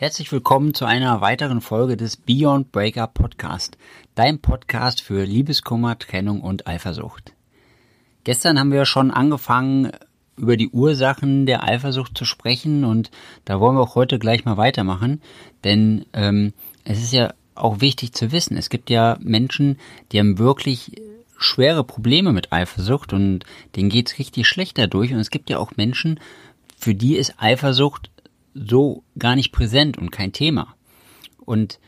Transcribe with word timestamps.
Herzlich 0.00 0.32
willkommen 0.32 0.72
zu 0.72 0.86
einer 0.86 1.20
weiteren 1.20 1.60
Folge 1.60 1.94
des 1.94 2.16
Beyond 2.16 2.72
Breakup 2.72 3.12
Podcast, 3.12 3.76
dein 4.14 4.38
Podcast 4.38 5.02
für 5.02 5.24
Liebeskummer, 5.24 5.98
Trennung 5.98 6.40
und 6.40 6.66
Eifersucht. 6.66 7.34
Gestern 8.24 8.58
haben 8.58 8.72
wir 8.72 8.86
schon 8.86 9.10
angefangen, 9.10 9.92
über 10.38 10.56
die 10.56 10.70
Ursachen 10.70 11.44
der 11.44 11.64
Eifersucht 11.64 12.16
zu 12.16 12.24
sprechen 12.24 12.86
und 12.86 13.10
da 13.44 13.60
wollen 13.60 13.76
wir 13.76 13.82
auch 13.82 13.94
heute 13.94 14.18
gleich 14.18 14.46
mal 14.46 14.56
weitermachen, 14.56 15.20
denn 15.64 16.06
ähm, 16.14 16.54
es 16.84 17.02
ist 17.02 17.12
ja 17.12 17.34
auch 17.54 17.82
wichtig 17.82 18.14
zu 18.14 18.32
wissen, 18.32 18.56
es 18.56 18.70
gibt 18.70 18.88
ja 18.88 19.18
Menschen, 19.20 19.78
die 20.12 20.18
haben 20.18 20.38
wirklich 20.38 20.92
schwere 21.36 21.84
Probleme 21.84 22.32
mit 22.32 22.54
Eifersucht 22.54 23.12
und 23.12 23.44
denen 23.76 23.90
geht's 23.90 24.18
richtig 24.18 24.46
schlecht 24.46 24.78
dadurch 24.78 25.12
und 25.12 25.20
es 25.20 25.30
gibt 25.30 25.50
ja 25.50 25.58
auch 25.58 25.76
Menschen, 25.76 26.20
für 26.78 26.94
die 26.94 27.16
ist 27.16 27.34
Eifersucht 27.36 28.10
so 28.54 29.04
gar 29.18 29.36
nicht 29.36 29.52
präsent 29.52 29.98
und 29.98 30.10
kein 30.10 30.32
Thema. 30.32 30.74
Und 31.44 31.78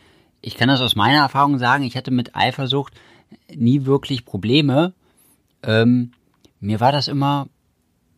ich 0.40 0.56
kann 0.56 0.68
das 0.68 0.80
aus 0.80 0.96
meiner 0.96 1.20
Erfahrung 1.20 1.58
sagen, 1.58 1.84
ich 1.84 1.96
hatte 1.96 2.10
mit 2.10 2.34
Eifersucht 2.34 2.94
nie 3.54 3.84
wirklich 3.84 4.24
Probleme. 4.24 4.92
Ähm, 5.62 6.12
mir 6.60 6.80
war 6.80 6.92
das 6.92 7.08
immer, 7.08 7.48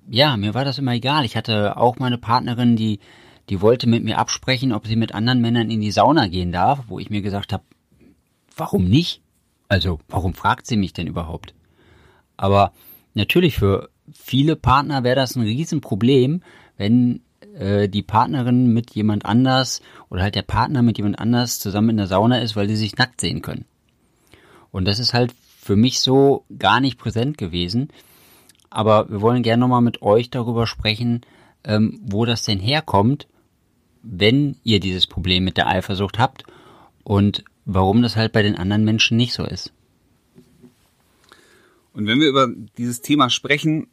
ja, 0.08 0.36
mir 0.36 0.54
war 0.54 0.64
das 0.64 0.78
immer 0.78 0.92
egal. 0.92 1.24
Ich 1.24 1.36
hatte 1.36 1.76
auch 1.76 1.98
meine 1.98 2.18
Partnerin, 2.18 2.76
die, 2.76 3.00
die 3.48 3.60
wollte 3.60 3.86
mit 3.88 4.04
mir 4.04 4.18
absprechen, 4.18 4.72
ob 4.72 4.86
sie 4.86 4.96
mit 4.96 5.14
anderen 5.14 5.40
Männern 5.40 5.70
in 5.70 5.80
die 5.80 5.90
Sauna 5.90 6.28
gehen 6.28 6.52
darf, 6.52 6.84
wo 6.88 6.98
ich 6.98 7.10
mir 7.10 7.22
gesagt 7.22 7.52
habe, 7.52 7.64
warum 8.56 8.84
nicht? 8.84 9.20
Also, 9.68 9.98
warum 10.08 10.34
fragt 10.34 10.66
sie 10.66 10.76
mich 10.76 10.92
denn 10.92 11.06
überhaupt? 11.06 11.54
Aber 12.36 12.72
natürlich 13.14 13.56
für 13.56 13.90
viele 14.12 14.56
Partner 14.56 15.04
wäre 15.04 15.16
das 15.16 15.36
ein 15.36 15.42
Riesenproblem, 15.42 16.42
wenn 16.76 17.20
äh, 17.56 17.88
die 17.88 18.02
Partnerin 18.02 18.72
mit 18.72 18.92
jemand 18.92 19.24
anders 19.26 19.80
oder 20.10 20.22
halt 20.22 20.34
der 20.34 20.42
Partner 20.42 20.82
mit 20.82 20.98
jemand 20.98 21.18
anders 21.18 21.58
zusammen 21.58 21.90
in 21.90 21.96
der 21.98 22.06
Sauna 22.06 22.38
ist, 22.40 22.56
weil 22.56 22.68
sie 22.68 22.76
sich 22.76 22.96
nackt 22.96 23.20
sehen 23.20 23.42
können. 23.42 23.64
Und 24.70 24.86
das 24.86 24.98
ist 24.98 25.14
halt 25.14 25.32
für 25.60 25.76
mich 25.76 26.00
so 26.00 26.44
gar 26.58 26.80
nicht 26.80 26.98
präsent 26.98 27.38
gewesen. 27.38 27.88
Aber 28.70 29.08
wir 29.08 29.20
wollen 29.20 29.42
gerne 29.42 29.60
nochmal 29.60 29.82
mit 29.82 30.02
euch 30.02 30.30
darüber 30.30 30.66
sprechen, 30.66 31.22
ähm, 31.62 32.00
wo 32.02 32.24
das 32.24 32.42
denn 32.42 32.58
herkommt, 32.58 33.28
wenn 34.02 34.56
ihr 34.64 34.80
dieses 34.80 35.06
Problem 35.06 35.44
mit 35.44 35.56
der 35.56 35.68
Eifersucht 35.68 36.18
habt 36.18 36.44
und 37.04 37.44
warum 37.64 38.02
das 38.02 38.16
halt 38.16 38.32
bei 38.32 38.42
den 38.42 38.56
anderen 38.56 38.84
Menschen 38.84 39.16
nicht 39.16 39.32
so 39.32 39.44
ist. 39.44 39.72
Und 41.92 42.06
wenn 42.06 42.20
wir 42.20 42.28
über 42.28 42.48
dieses 42.76 43.00
Thema 43.00 43.30
sprechen, 43.30 43.86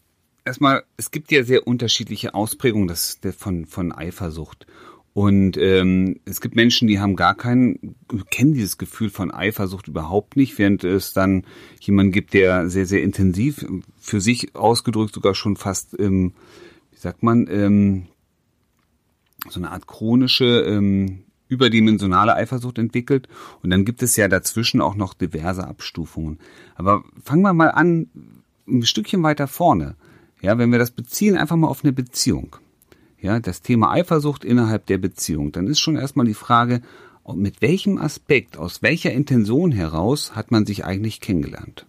erstmal, 0.46 0.84
es 0.98 1.12
gibt 1.12 1.32
ja 1.32 1.44
sehr 1.44 1.68
unterschiedliche 1.68 2.34
Ausprägungen 2.34 2.88
des, 2.88 3.20
der, 3.22 3.34
von, 3.34 3.66
von 3.66 3.92
Eifersucht. 3.92 4.66
Und 5.14 5.58
ähm, 5.58 6.22
es 6.24 6.40
gibt 6.40 6.56
Menschen, 6.56 6.88
die 6.88 7.00
haben 7.00 7.18
gar 7.18 7.36
keinen, 7.36 7.96
kennen 8.30 8.54
dieses 8.54 8.78
Gefühl 8.78 9.10
von 9.10 9.30
Eifersucht 9.30 9.90
überhaupt 9.90 10.38
nicht, 10.38 10.58
während 10.58 10.86
es 10.86 11.12
dann 11.12 11.44
jemanden 11.82 12.14
gibt, 12.14 12.34
der 12.34 12.70
sehr, 12.70 12.86
sehr 12.86 13.04
intensiv 13.04 13.66
für 14.00 14.22
sich 14.22 14.56
ausgedrückt 14.56 15.14
sogar 15.14 15.36
schon 15.36 15.58
fast, 15.58 16.00
ähm, 16.00 16.34
wie 16.92 16.98
sagt 16.98 17.24
man, 17.24 17.48
ähm, 17.50 18.08
so 19.50 19.60
eine 19.60 19.72
Art 19.72 19.86
chronische, 19.86 20.62
ähm, 20.62 21.24
überdimensionale 21.50 22.34
Eifersucht 22.34 22.78
entwickelt. 22.78 23.28
Und 23.62 23.72
dann 23.72 23.84
gibt 23.84 24.02
es 24.04 24.16
ja 24.16 24.30
dazwischen 24.30 24.80
auch 24.80 24.96
noch 24.96 25.14
diverse 25.14 25.68
Abstufungen. 25.68 26.40
Aber 26.76 27.04
fangen 27.22 27.42
wir 27.42 27.54
mal 27.54 27.72
an, 27.72 28.08
ein 28.66 28.84
Stückchen 28.84 29.22
weiter 29.24 29.48
vorne. 29.50 29.98
Ja, 30.42 30.58
wenn 30.58 30.72
wir 30.72 30.80
das 30.80 30.92
beziehen 30.92 31.38
einfach 31.38 31.56
mal 31.56 31.68
auf 31.68 31.84
eine 31.84 31.94
Beziehung. 31.94 32.56
Ja, 33.20 33.40
das 33.40 33.62
Thema 33.62 33.92
Eifersucht 33.92 34.44
innerhalb 34.44 34.88
der 34.88 34.98
Beziehung, 34.98 35.52
dann 35.52 35.68
ist 35.68 35.80
schon 35.80 35.96
erstmal 35.96 36.26
die 36.26 36.34
Frage, 36.34 36.82
mit 37.36 37.62
welchem 37.62 38.00
Aspekt, 38.00 38.58
aus 38.58 38.82
welcher 38.82 39.12
Intention 39.12 39.72
heraus 39.72 40.36
hat 40.36 40.50
man 40.50 40.66
sich 40.66 40.84
eigentlich 40.86 41.22
kennengelernt? 41.22 41.86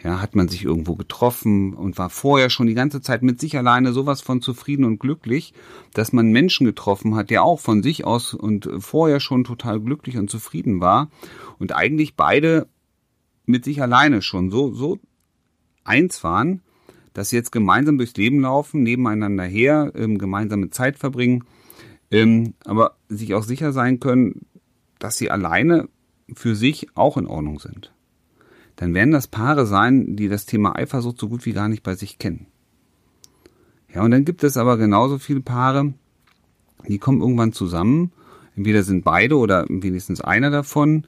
Ja, 0.00 0.20
hat 0.20 0.36
man 0.36 0.46
sich 0.46 0.64
irgendwo 0.64 0.94
getroffen 0.94 1.74
und 1.74 1.98
war 1.98 2.08
vorher 2.08 2.50
schon 2.50 2.68
die 2.68 2.74
ganze 2.74 3.00
Zeit 3.00 3.22
mit 3.22 3.40
sich 3.40 3.58
alleine 3.58 3.92
sowas 3.92 4.20
von 4.20 4.40
zufrieden 4.40 4.84
und 4.84 5.00
glücklich, 5.00 5.52
dass 5.92 6.12
man 6.12 6.30
Menschen 6.30 6.66
getroffen 6.66 7.16
hat, 7.16 7.30
der 7.30 7.42
auch 7.42 7.58
von 7.58 7.82
sich 7.82 8.04
aus 8.04 8.32
und 8.32 8.70
vorher 8.78 9.18
schon 9.18 9.42
total 9.42 9.80
glücklich 9.80 10.16
und 10.16 10.30
zufrieden 10.30 10.80
war 10.80 11.10
und 11.58 11.74
eigentlich 11.74 12.14
beide 12.14 12.68
mit 13.44 13.64
sich 13.64 13.82
alleine 13.82 14.22
schon 14.22 14.52
so, 14.52 14.72
so 14.72 15.00
eins 15.84 16.22
waren, 16.24 16.62
dass 17.14 17.30
sie 17.30 17.36
jetzt 17.36 17.52
gemeinsam 17.52 17.98
durchs 17.98 18.16
Leben 18.16 18.40
laufen, 18.40 18.82
nebeneinander 18.82 19.44
her, 19.44 19.92
ähm, 19.94 20.18
gemeinsame 20.18 20.70
Zeit 20.70 20.98
verbringen, 20.98 21.44
ähm, 22.10 22.54
aber 22.64 22.96
sich 23.08 23.34
auch 23.34 23.42
sicher 23.42 23.72
sein 23.72 24.00
können, 24.00 24.46
dass 24.98 25.16
sie 25.16 25.30
alleine 25.30 25.88
für 26.32 26.54
sich 26.54 26.88
auch 26.94 27.16
in 27.16 27.26
Ordnung 27.26 27.58
sind. 27.58 27.92
Dann 28.76 28.94
werden 28.94 29.10
das 29.10 29.26
Paare 29.26 29.66
sein, 29.66 30.14
die 30.16 30.28
das 30.28 30.46
Thema 30.46 30.76
Eifersucht 30.76 31.18
so 31.18 31.28
gut 31.28 31.44
wie 31.46 31.52
gar 31.52 31.68
nicht 31.68 31.82
bei 31.82 31.94
sich 31.94 32.18
kennen. 32.18 32.46
Ja, 33.92 34.02
und 34.02 34.10
dann 34.10 34.24
gibt 34.24 34.44
es 34.44 34.56
aber 34.56 34.76
genauso 34.76 35.18
viele 35.18 35.40
Paare, 35.40 35.94
die 36.86 36.98
kommen 36.98 37.20
irgendwann 37.20 37.52
zusammen. 37.52 38.12
Entweder 38.54 38.82
sind 38.82 39.04
beide 39.04 39.36
oder 39.36 39.66
wenigstens 39.68 40.20
einer 40.20 40.50
davon, 40.50 41.06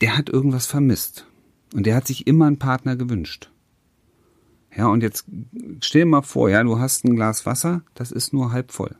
der 0.00 0.16
hat 0.16 0.28
irgendwas 0.28 0.66
vermisst. 0.66 1.26
Und 1.74 1.86
der 1.86 1.96
hat 1.96 2.06
sich 2.06 2.26
immer 2.26 2.46
einen 2.46 2.58
Partner 2.58 2.96
gewünscht. 2.96 3.50
Ja, 4.74 4.86
und 4.86 5.02
jetzt 5.02 5.26
stell 5.80 6.02
dir 6.02 6.06
mal 6.06 6.22
vor, 6.22 6.48
ja, 6.48 6.62
du 6.62 6.78
hast 6.78 7.04
ein 7.04 7.16
Glas 7.16 7.44
Wasser, 7.44 7.82
das 7.94 8.10
ist 8.10 8.32
nur 8.32 8.52
halb 8.52 8.72
voll. 8.72 8.96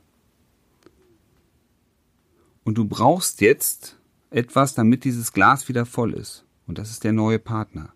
Und 2.65 2.77
du 2.79 2.85
brauchst 2.85 3.41
jetzt 3.41 3.99
etwas, 4.31 4.75
damit 4.75 5.05
dieses 5.05 5.33
Glas 5.33 5.69
wieder 5.69 5.87
voll 5.87 6.13
ist. 6.13 6.45
Und 6.67 6.79
das 6.79 6.91
ist 6.91 7.05
der 7.05 7.13
neue 7.13 7.39
Partner. 7.39 7.93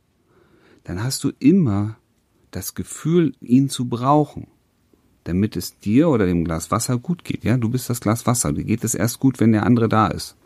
Dann 0.84 1.02
hast 1.02 1.22
du 1.24 1.32
immer 1.38 1.96
das 2.50 2.74
Gefühl, 2.74 3.34
ihn 3.40 3.68
zu 3.68 3.88
brauchen, 3.88 4.48
damit 5.24 5.56
es 5.56 5.78
dir 5.78 6.08
oder 6.08 6.26
dem 6.26 6.44
Glas 6.44 6.70
Wasser 6.70 6.98
gut 6.98 7.24
geht. 7.24 7.44
Ja, 7.44 7.56
du 7.56 7.68
bist 7.68 7.90
das 7.90 8.00
Glas 8.00 8.26
Wasser. 8.26 8.52
Dir 8.52 8.64
geht 8.64 8.84
es 8.84 8.94
erst 8.94 9.20
gut, 9.20 9.40
wenn 9.40 9.52
der 9.52 9.64
andere 9.64 9.88
da 9.88 10.08
ist. 10.08 10.36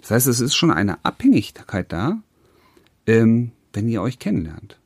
Das 0.00 0.10
heißt, 0.10 0.26
es 0.26 0.40
ist 0.40 0.54
schon 0.54 0.70
eine 0.70 1.04
Abhängigkeit 1.04 1.92
da, 1.92 2.22
ähm, 3.06 3.52
wenn 3.72 3.88
ihr 3.88 4.02
euch 4.02 4.18
kennenlernt. 4.18 4.78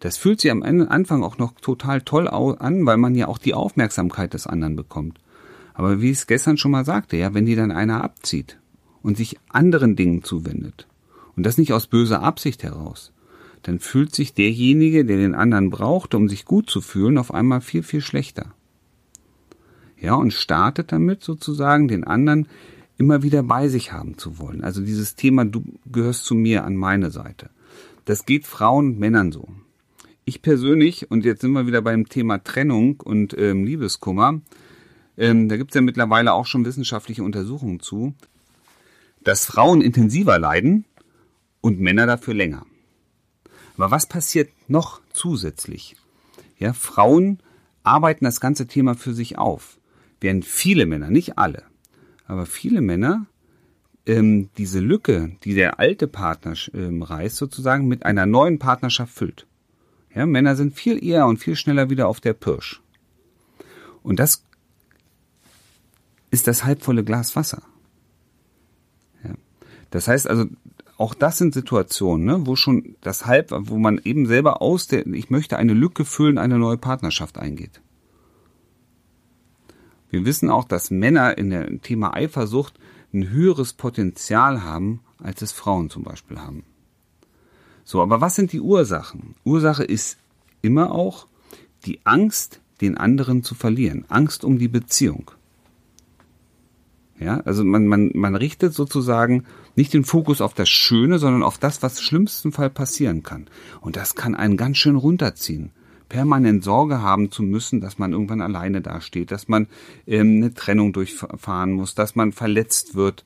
Das 0.00 0.18
fühlt 0.18 0.40
sich 0.40 0.50
am 0.50 0.62
Anfang 0.62 1.22
auch 1.22 1.38
noch 1.38 1.58
total 1.60 2.02
toll 2.02 2.28
an, 2.28 2.84
weil 2.84 2.96
man 2.96 3.14
ja 3.14 3.28
auch 3.28 3.38
die 3.38 3.54
Aufmerksamkeit 3.54 4.34
des 4.34 4.46
anderen 4.46 4.76
bekommt. 4.76 5.18
Aber 5.72 6.00
wie 6.00 6.10
ich 6.10 6.18
es 6.18 6.26
gestern 6.26 6.56
schon 6.56 6.72
mal 6.72 6.84
sagte, 6.84 7.16
ja, 7.16 7.34
wenn 7.34 7.46
die 7.46 7.56
dann 7.56 7.70
einer 7.70 8.04
abzieht 8.04 8.58
und 9.02 9.16
sich 9.16 9.38
anderen 9.48 9.96
Dingen 9.96 10.22
zuwendet, 10.22 10.86
und 11.36 11.44
das 11.44 11.58
nicht 11.58 11.72
aus 11.72 11.86
böser 11.86 12.22
Absicht 12.22 12.62
heraus, 12.62 13.12
dann 13.62 13.80
fühlt 13.80 14.14
sich 14.14 14.34
derjenige, 14.34 15.04
der 15.04 15.16
den 15.16 15.34
anderen 15.34 15.70
braucht, 15.70 16.14
um 16.14 16.28
sich 16.28 16.44
gut 16.44 16.68
zu 16.68 16.80
fühlen, 16.80 17.18
auf 17.18 17.32
einmal 17.32 17.60
viel, 17.60 17.82
viel 17.82 18.02
schlechter. 18.02 18.54
Ja, 19.98 20.14
und 20.14 20.32
startet 20.32 20.92
damit 20.92 21.22
sozusagen 21.22 21.88
den 21.88 22.04
anderen 22.04 22.46
immer 22.98 23.22
wieder 23.22 23.42
bei 23.42 23.68
sich 23.68 23.92
haben 23.92 24.18
zu 24.18 24.38
wollen. 24.38 24.62
Also 24.62 24.80
dieses 24.82 25.14
Thema, 25.14 25.44
du 25.44 25.64
gehörst 25.90 26.24
zu 26.24 26.34
mir 26.34 26.64
an 26.64 26.76
meine 26.76 27.10
Seite. 27.10 27.50
Das 28.04 28.26
geht 28.26 28.46
Frauen 28.46 28.86
und 28.86 28.98
Männern 28.98 29.32
so. 29.32 29.48
Ich 30.24 30.42
persönlich, 30.42 31.10
und 31.10 31.24
jetzt 31.24 31.42
sind 31.42 31.52
wir 31.52 31.66
wieder 31.66 31.82
beim 31.82 32.08
Thema 32.08 32.42
Trennung 32.42 33.00
und 33.00 33.36
ähm, 33.36 33.64
Liebeskummer, 33.64 34.40
ähm, 35.16 35.48
da 35.48 35.56
gibt 35.56 35.70
es 35.70 35.74
ja 35.74 35.80
mittlerweile 35.80 36.32
auch 36.32 36.46
schon 36.46 36.64
wissenschaftliche 36.64 37.22
Untersuchungen 37.22 37.80
zu, 37.80 38.14
dass 39.22 39.46
Frauen 39.46 39.80
intensiver 39.80 40.38
leiden 40.38 40.84
und 41.60 41.80
Männer 41.80 42.06
dafür 42.06 42.34
länger. 42.34 42.66
Aber 43.76 43.90
was 43.90 44.06
passiert 44.06 44.50
noch 44.68 45.00
zusätzlich? 45.12 45.96
Ja, 46.58 46.72
Frauen 46.72 47.38
arbeiten 47.82 48.24
das 48.24 48.40
ganze 48.40 48.66
Thema 48.66 48.94
für 48.94 49.12
sich 49.12 49.36
auf, 49.38 49.78
während 50.20 50.44
viele 50.44 50.86
Männer, 50.86 51.10
nicht 51.10 51.38
alle, 51.38 51.64
aber 52.26 52.46
viele 52.46 52.80
Männer 52.80 53.26
ähm, 54.06 54.50
diese 54.58 54.80
Lücke, 54.80 55.36
die 55.44 55.54
der 55.54 55.78
alte 55.78 56.06
Partner 56.06 56.54
ähm, 56.74 57.02
reißt, 57.02 57.36
sozusagen 57.36 57.88
mit 57.88 58.04
einer 58.04 58.26
neuen 58.26 58.58
Partnerschaft 58.58 59.14
füllt. 59.14 59.46
Ja, 60.14 60.26
Männer 60.26 60.56
sind 60.56 60.74
viel 60.74 61.02
eher 61.04 61.26
und 61.26 61.38
viel 61.38 61.56
schneller 61.56 61.90
wieder 61.90 62.08
auf 62.08 62.20
der 62.20 62.34
Pirsch. 62.34 62.82
Und 64.02 64.20
das 64.20 64.44
ist 66.30 66.46
das 66.46 66.64
halbvolle 66.64 67.04
Glas 67.04 67.34
Wasser. 67.36 67.62
Ja. 69.24 69.34
Das 69.90 70.06
heißt 70.06 70.28
also, 70.28 70.46
auch 70.96 71.14
das 71.14 71.38
sind 71.38 71.54
Situationen, 71.54 72.26
ne, 72.26 72.46
wo 72.46 72.54
schon 72.54 72.96
das 73.00 73.26
Halb, 73.26 73.52
wo 73.52 73.78
man 73.78 74.00
eben 74.04 74.26
selber 74.26 74.62
aus 74.62 74.86
der, 74.86 75.06
ich 75.06 75.30
möchte 75.30 75.56
eine 75.56 75.74
Lücke 75.74 76.04
füllen, 76.04 76.38
eine 76.38 76.58
neue 76.58 76.78
Partnerschaft 76.78 77.38
eingeht. 77.38 77.80
Wir 80.14 80.24
wissen 80.24 80.48
auch, 80.48 80.62
dass 80.62 80.92
Männer 80.92 81.36
in 81.38 81.50
dem 81.50 81.82
Thema 81.82 82.14
Eifersucht 82.14 82.74
ein 83.12 83.30
höheres 83.30 83.72
Potenzial 83.72 84.62
haben, 84.62 85.00
als 85.18 85.42
es 85.42 85.50
Frauen 85.50 85.90
zum 85.90 86.04
Beispiel 86.04 86.38
haben. 86.38 86.62
So, 87.82 88.00
aber 88.00 88.20
was 88.20 88.36
sind 88.36 88.52
die 88.52 88.60
Ursachen? 88.60 89.34
Ursache 89.42 89.82
ist 89.82 90.18
immer 90.62 90.92
auch 90.92 91.26
die 91.84 91.98
Angst, 92.04 92.60
den 92.80 92.96
anderen 92.96 93.42
zu 93.42 93.56
verlieren. 93.56 94.04
Angst 94.06 94.44
um 94.44 94.56
die 94.56 94.68
Beziehung. 94.68 95.32
Ja, 97.18 97.40
also 97.40 97.64
man, 97.64 97.88
man, 97.88 98.12
man 98.14 98.36
richtet 98.36 98.72
sozusagen 98.72 99.42
nicht 99.74 99.92
den 99.94 100.04
Fokus 100.04 100.40
auf 100.40 100.54
das 100.54 100.68
Schöne, 100.68 101.18
sondern 101.18 101.42
auf 101.42 101.58
das, 101.58 101.82
was 101.82 101.98
im 101.98 102.04
schlimmsten 102.04 102.52
Fall 102.52 102.70
passieren 102.70 103.24
kann. 103.24 103.48
Und 103.80 103.96
das 103.96 104.14
kann 104.14 104.36
einen 104.36 104.56
ganz 104.56 104.76
schön 104.76 104.94
runterziehen. 104.94 105.72
Permanent 106.08 106.62
Sorge 106.62 107.02
haben 107.02 107.30
zu 107.30 107.42
müssen, 107.42 107.80
dass 107.80 107.98
man 107.98 108.12
irgendwann 108.12 108.40
alleine 108.40 108.80
dasteht, 108.80 109.30
dass 109.30 109.48
man 109.48 109.66
ähm, 110.06 110.36
eine 110.36 110.54
Trennung 110.54 110.92
durchfahren 110.92 111.72
muss, 111.72 111.94
dass 111.94 112.14
man 112.14 112.32
verletzt 112.32 112.94
wird. 112.94 113.24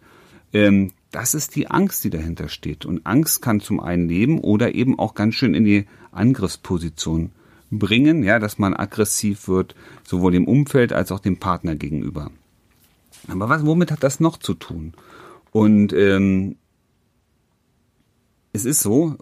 Ähm, 0.52 0.92
das 1.10 1.34
ist 1.34 1.56
die 1.56 1.70
Angst, 1.70 2.04
die 2.04 2.10
dahinter 2.10 2.48
steht. 2.48 2.84
Und 2.84 3.06
Angst 3.06 3.42
kann 3.42 3.60
zum 3.60 3.80
einen 3.80 4.08
leben 4.08 4.40
oder 4.40 4.74
eben 4.74 4.98
auch 4.98 5.14
ganz 5.14 5.34
schön 5.34 5.54
in 5.54 5.64
die 5.64 5.86
Angriffsposition 6.12 7.32
bringen, 7.70 8.22
ja, 8.22 8.38
dass 8.38 8.58
man 8.58 8.74
aggressiv 8.74 9.48
wird, 9.48 9.74
sowohl 10.04 10.32
dem 10.32 10.46
Umfeld 10.46 10.92
als 10.92 11.12
auch 11.12 11.20
dem 11.20 11.38
Partner 11.38 11.76
gegenüber. 11.76 12.30
Aber 13.28 13.48
was, 13.48 13.66
womit 13.66 13.90
hat 13.90 14.02
das 14.02 14.20
noch 14.20 14.38
zu 14.38 14.54
tun? 14.54 14.94
Und 15.50 15.92
ähm, 15.92 16.56
es 18.52 18.64
ist 18.64 18.80
so, 18.80 19.16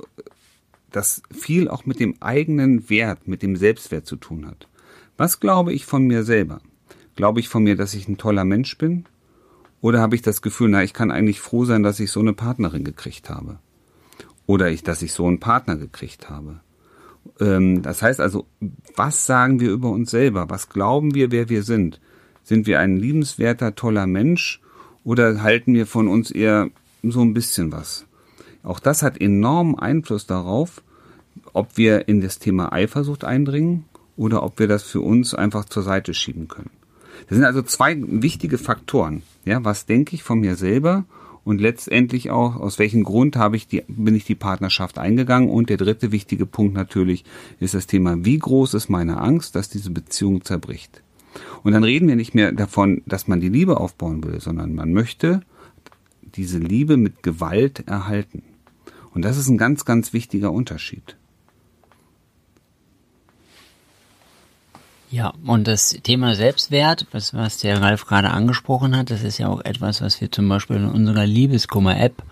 dass 0.91 1.23
viel 1.31 1.69
auch 1.69 1.87
mit 1.87 2.01
dem 2.01 2.15
eigenen 2.21 2.89
Wert, 2.89 3.29
mit 3.29 3.43
dem 3.43 3.57
Selbstwert 3.57 4.07
zu 4.07 4.17
tun 4.17 4.47
hat. 4.47 4.69
Was 5.17 5.41
glaube 5.41 5.73
ich 5.73 5.87
von 5.87 6.07
mir 6.07 6.25
selber? 6.25 6.61
Glaube 7.17 7.41
ich 7.41 7.49
von 7.49 7.65
mir, 7.65 7.77
dass 7.77 7.95
ich 7.95 8.09
ein 8.09 8.19
toller 8.19 8.45
Mensch 8.45 8.77
bin? 8.79 9.07
Oder 9.81 10.01
habe 10.01 10.15
ich 10.15 10.23
das 10.23 10.43
Gefühl, 10.43 10.69
na, 10.71 10.83
ich 10.83 10.93
kann 10.93 11.11
eigentlich 11.11 11.41
froh 11.41 11.65
sein, 11.65 11.83
dass 11.83 12.01
ich 12.01 12.11
so 12.11 12.21
eine 12.21 12.33
Partnerin 12.33 12.85
gekriegt 12.85 13.31
habe? 13.31 13.59
Oder 14.47 14.71
ich, 14.71 14.83
dass 14.83 15.03
ich 15.03 15.13
so 15.13 15.27
einen 15.27 15.41
Partner 15.41 15.77
gekriegt 15.77 16.31
habe? 16.31 16.61
Ähm, 17.41 17.83
das 17.83 18.03
heißt 18.03 18.21
also, 18.21 18.47
was 18.95 19.27
sagen 19.27 19.61
wir 19.61 19.71
über 19.71 19.91
uns 19.91 20.11
selber? 20.11 20.49
Was 20.49 20.69
glauben 20.69 21.15
wir, 21.15 21.31
wer 21.31 21.49
wir 21.49 21.63
sind? 21.63 22.01
Sind 22.43 22.67
wir 22.67 22.81
ein 22.81 22.97
liebenswerter, 22.97 23.75
toller 23.75 24.07
Mensch 24.07 24.61
oder 25.05 25.43
halten 25.43 25.75
wir 25.75 25.87
von 25.87 26.09
uns 26.09 26.31
eher 26.31 26.71
so 27.03 27.23
ein 27.23 27.35
bisschen 27.35 27.73
was? 27.73 28.06
Auch 28.67 28.81
das 28.81 29.03
hat 29.03 29.21
enormen 29.21 29.79
Einfluss 29.79 30.27
darauf, 30.27 30.83
ob 31.53 31.77
wir 31.77 32.09
in 32.09 32.21
das 32.21 32.41
Thema 32.41 32.73
Eifersucht 32.73 33.25
eindringen 33.25 33.85
oder 34.17 34.43
ob 34.43 34.59
wir 34.59 34.67
das 34.67 34.83
für 34.83 35.01
uns 35.01 35.35
einfach 35.35 35.67
zur 35.67 35.85
Seite 35.85 36.15
schieben 36.15 36.49
können. 36.49 36.71
Das 37.29 37.37
sind 37.37 37.45
also 37.45 37.63
zwei 37.63 37.97
wichtige 37.97 38.59
Faktoren. 38.59 39.23
Ja, 39.45 39.65
was 39.65 39.87
denke 39.87 40.17
ich 40.17 40.25
von 40.25 40.41
mir 40.41 40.57
selber 40.57 41.05
und 41.45 41.61
letztendlich 41.61 42.31
auch, 42.33 42.57
aus 42.57 42.81
welchem 42.81 43.05
Grund 43.05 43.37
habe 43.37 43.57
ich 43.57 43.69
die, 43.69 43.85
bin 43.87 44.17
ich 44.17 44.25
die 44.25 44.35
Partnerschaft 44.35 44.99
eingegangen? 44.99 45.49
Und 45.49 45.71
der 45.71 45.77
dritte 45.77 46.11
wichtige 46.11 46.45
Punkt 46.45 46.75
natürlich 46.75 47.25
ist 47.61 47.75
das 47.75 47.87
Thema, 47.87 48.25
wie 48.25 48.39
groß 48.39 48.75
ist 48.75 48.89
meine 48.89 49.19
Angst, 49.19 49.55
dass 49.55 49.69
diese 49.69 49.91
Beziehung 49.91 50.45
zerbricht? 50.45 51.03
Und 51.63 51.71
dann 51.71 51.85
reden 51.85 52.09
wir 52.09 52.17
nicht 52.17 52.35
mehr 52.35 52.51
davon, 52.51 53.03
dass 53.07 53.29
man 53.29 53.41
die 53.41 53.49
Liebe 53.49 53.79
aufbauen 53.79 54.25
will, 54.25 54.41
sondern 54.41 54.75
man 54.75 54.93
möchte 54.93 55.43
diese 56.35 56.59
Liebe 56.59 56.97
mit 56.97 57.23
Gewalt 57.23 57.87
erhalten. 57.87 58.43
Und 59.17 59.23
das 59.25 59.39
ist 59.39 59.49
ein 59.49 59.57
ganz, 59.57 59.87
ganz 59.87 60.13
wichtiger 60.13 60.53
Unterschied. 60.53 61.17
Ja, 65.11 65.33
und 65.47 65.67
das 65.67 65.97
Thema 66.03 66.35
Selbstwert, 66.35 67.07
was, 67.13 67.33
was 67.33 67.57
der 67.57 67.81
Ralf 67.81 68.05
gerade 68.05 68.29
angesprochen 68.31 68.95
hat, 68.95 69.11
das 69.11 69.23
ist 69.23 69.39
ja 69.39 69.49
auch 69.49 69.65
etwas, 69.65 70.03
was 70.03 70.21
wir 70.21 70.31
zum 70.31 70.47
Beispiel 70.51 70.77
in 70.77 70.85
unserer 70.85 71.25
Liebeskummer-App 71.25 72.23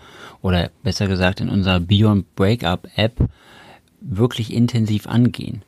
oder 0.43 0.69
besser 0.83 1.07
gesagt 1.07 1.41
in 1.41 1.49
unserer 1.49 1.79
Beyond 1.79 2.35
Breakup-App 2.35 3.29
wirklich 3.99 4.53
intensiv 4.53 5.07
angehen. 5.07 5.63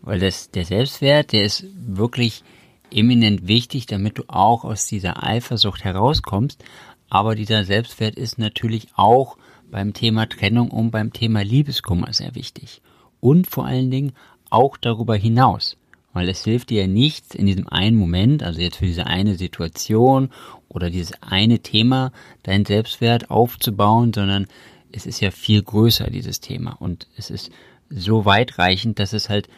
Weil 0.00 0.18
das, 0.18 0.50
der 0.50 0.64
Selbstwert, 0.64 1.32
der 1.32 1.44
ist 1.44 1.66
wirklich 1.76 2.42
eminent 2.90 3.46
wichtig, 3.46 3.84
damit 3.84 4.16
du 4.16 4.22
auch 4.28 4.64
aus 4.64 4.86
dieser 4.86 5.22
Eifersucht 5.22 5.84
herauskommst. 5.84 6.64
Aber 7.10 7.34
dieser 7.34 7.66
Selbstwert 7.66 8.14
ist 8.14 8.38
natürlich 8.38 8.88
auch 8.94 9.36
beim 9.70 9.92
Thema 9.92 10.28
Trennung 10.28 10.70
und 10.70 10.90
beim 10.90 11.12
Thema 11.12 11.42
Liebeskummer 11.42 12.12
sehr 12.12 12.34
wichtig. 12.34 12.80
Und 13.20 13.46
vor 13.46 13.66
allen 13.66 13.90
Dingen 13.90 14.12
auch 14.50 14.76
darüber 14.76 15.16
hinaus. 15.16 15.76
Weil 16.12 16.28
es 16.28 16.44
hilft 16.44 16.70
dir 16.70 16.82
ja 16.82 16.86
nichts 16.86 17.34
in 17.34 17.46
diesem 17.46 17.68
einen 17.68 17.96
Moment, 17.96 18.42
also 18.42 18.60
jetzt 18.60 18.76
für 18.76 18.86
diese 18.86 19.06
eine 19.06 19.34
Situation 19.34 20.30
oder 20.68 20.88
dieses 20.90 21.20
eine 21.22 21.58
Thema, 21.58 22.12
deinen 22.44 22.64
Selbstwert 22.64 23.30
aufzubauen, 23.30 24.12
sondern 24.12 24.46
es 24.92 25.06
ist 25.06 25.20
ja 25.20 25.32
viel 25.32 25.60
größer, 25.62 26.10
dieses 26.10 26.40
Thema. 26.40 26.72
Und 26.80 27.08
es 27.16 27.30
ist 27.30 27.50
so 27.90 28.24
weitreichend, 28.24 29.00
dass 29.00 29.12
es 29.12 29.28
halt 29.28 29.48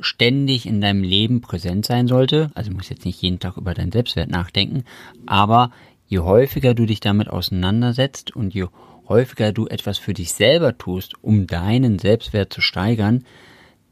ständig 0.00 0.66
in 0.66 0.82
deinem 0.82 1.02
Leben 1.02 1.40
präsent 1.40 1.86
sein 1.86 2.06
sollte. 2.08 2.50
Also 2.54 2.70
du 2.70 2.76
musst 2.76 2.90
jetzt 2.90 3.06
nicht 3.06 3.22
jeden 3.22 3.38
Tag 3.38 3.56
über 3.56 3.72
deinen 3.72 3.92
Selbstwert 3.92 4.30
nachdenken, 4.30 4.84
aber 5.24 5.70
je 6.06 6.18
häufiger 6.18 6.74
du 6.74 6.84
dich 6.86 7.00
damit 7.00 7.28
auseinandersetzt 7.28 8.36
und 8.36 8.54
je 8.54 8.66
häufiger 9.08 9.52
du 9.52 9.66
etwas 9.66 9.98
für 9.98 10.14
dich 10.14 10.32
selber 10.32 10.76
tust, 10.76 11.14
um 11.22 11.46
deinen 11.46 11.98
Selbstwert 11.98 12.52
zu 12.52 12.60
steigern, 12.60 13.24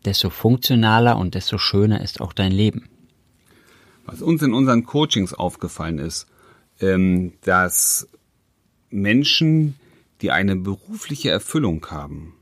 desto 0.05 0.31
funktionaler 0.31 1.17
und 1.19 1.35
desto 1.35 1.59
schöner 1.59 2.03
ist 2.03 2.21
auch 2.21 2.33
dein 2.33 2.53
Leben. 2.53 2.89
Was 4.05 4.21
uns 4.21 4.43
in 4.43 4.53
unseren 4.53 4.85
Coachings 4.85 5.33
aufgefallen 5.33 5.99
ist, 5.99 6.27
ähm, 6.81 7.33
dass 7.43 8.09
Menschen, 8.91 9.77
die 10.21 10.31
eine 10.31 10.57
berufliche 10.57 11.31
Erfüllung 11.31 11.87
haben, 11.91 12.35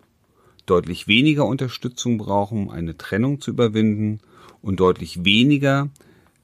deutlich 0.67 1.09
weniger 1.09 1.47
Unterstützung 1.47 2.19
brauchen, 2.19 2.71
eine 2.71 2.97
Trennung 2.97 3.41
zu 3.41 3.51
überwinden 3.51 4.21
und 4.61 4.81
deutlich 4.81 5.25
weniger 5.25 5.89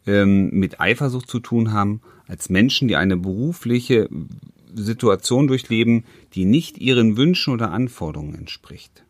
ähm, 0.07 0.51
mit 0.51 0.81
Eifersucht 0.81 1.29
zu 1.29 1.41
tun 1.41 1.73
haben, 1.73 2.01
als 2.27 2.49
Menschen, 2.49 2.89
die 2.89 2.97
eine 2.97 3.17
berufliche 3.17 4.09
Situation 4.83 5.47
durchleben, 5.47 6.05
die 6.35 6.45
nicht 6.45 6.79
ihren 6.79 7.17
Wünschen 7.17 7.53
oder 7.53 7.71
Anforderungen 7.71 8.35
entspricht. 8.35 9.05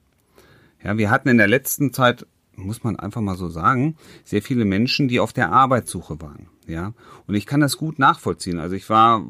Ja, 0.82 0.97
wir 0.97 1.11
hatten 1.11 1.29
in 1.29 1.38
der 1.38 1.49
letzten 1.49 1.93
Zeit, 1.93 2.26
muss 2.55 2.85
man 2.85 2.97
einfach 2.97 3.20
mal 3.20 3.37
so 3.37 3.49
sagen, 3.49 3.97
sehr 4.25 4.43
viele 4.43 4.65
Menschen, 4.65 5.09
die 5.09 5.20
auf 5.20 5.32
der 5.32 5.53
Arbeitssuche 5.53 6.20
waren. 6.20 6.49
Ja, 6.67 6.93
und 7.26 7.35
ich 7.35 7.47
kann 7.47 7.61
das 7.61 7.76
gut 7.76 7.99
nachvollziehen. 7.99 8.59
Also 8.59 8.76
ich 8.76 8.88
war 8.91 9.26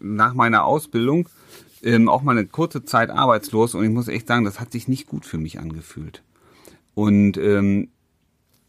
nach 0.00 0.34
meiner 0.34 0.64
Ausbildung 0.64 1.28
ähm, 1.82 2.08
auch 2.08 2.22
mal 2.22 2.32
eine 2.32 2.46
kurze 2.46 2.84
Zeit 2.84 3.10
arbeitslos 3.10 3.74
und 3.74 3.84
ich 3.84 3.90
muss 3.90 4.08
echt 4.08 4.26
sagen, 4.26 4.44
das 4.44 4.60
hat 4.60 4.72
sich 4.72 4.88
nicht 4.88 5.06
gut 5.06 5.24
für 5.24 5.38
mich 5.38 5.58
angefühlt. 5.58 6.22
Und 6.94 7.36
ähm, 7.38 7.88